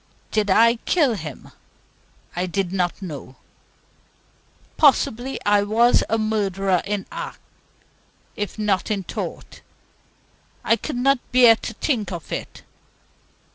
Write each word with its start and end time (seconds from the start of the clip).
Did 0.31 0.49
I 0.49 0.77
kill 0.77 1.13
him? 1.13 1.51
I 2.35 2.47
did 2.47 2.73
not 2.73 3.03
know. 3.03 3.35
Possibly 4.75 5.39
I 5.45 5.61
was 5.61 6.03
a 6.09 6.17
murderer 6.17 6.81
in 6.85 7.05
act, 7.11 7.37
if 8.35 8.57
not 8.57 8.89
in 8.89 9.03
thought. 9.03 9.61
I 10.63 10.75
could 10.75 10.95
not 10.97 11.19
bear 11.31 11.55
to 11.57 11.73
think 11.75 12.11
of 12.11 12.31
it. 12.31 12.63